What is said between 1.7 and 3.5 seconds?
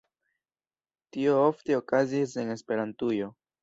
okazis en Esperantujo.